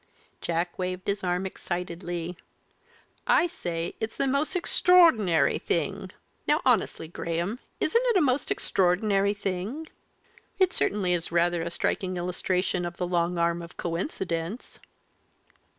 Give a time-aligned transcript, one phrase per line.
[0.41, 2.35] Jack waved his arm excitedly.
[3.27, 6.09] "I say it's the most extraordinary thing.
[6.47, 9.89] Now, honestly, Graham, isn't it a most extraordinary thing?"
[10.57, 14.79] "It certainly is rather a striking illustration of the long arm of coincidence."